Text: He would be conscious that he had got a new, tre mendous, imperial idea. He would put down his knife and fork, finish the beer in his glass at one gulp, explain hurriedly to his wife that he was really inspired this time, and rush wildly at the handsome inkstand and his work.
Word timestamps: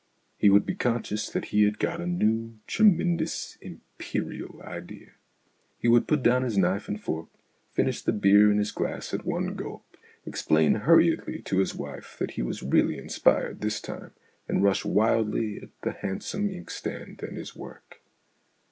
He 0.35 0.49
would 0.49 0.65
be 0.65 0.73
conscious 0.73 1.29
that 1.29 1.49
he 1.53 1.61
had 1.61 1.77
got 1.77 2.01
a 2.01 2.07
new, 2.07 2.57
tre 2.65 2.87
mendous, 2.87 3.55
imperial 3.61 4.59
idea. 4.63 5.11
He 5.77 5.87
would 5.87 6.07
put 6.07 6.23
down 6.23 6.41
his 6.41 6.57
knife 6.57 6.87
and 6.87 6.99
fork, 6.99 7.29
finish 7.73 8.01
the 8.01 8.11
beer 8.11 8.49
in 8.51 8.57
his 8.57 8.71
glass 8.71 9.13
at 9.13 9.23
one 9.27 9.53
gulp, 9.53 9.97
explain 10.25 10.73
hurriedly 10.73 11.43
to 11.43 11.59
his 11.59 11.75
wife 11.75 12.15
that 12.17 12.31
he 12.31 12.41
was 12.41 12.63
really 12.63 12.97
inspired 12.97 13.61
this 13.61 13.79
time, 13.79 14.13
and 14.47 14.63
rush 14.63 14.83
wildly 14.83 15.59
at 15.61 15.69
the 15.83 15.91
handsome 15.91 16.49
inkstand 16.49 17.21
and 17.21 17.37
his 17.37 17.55
work. 17.55 18.01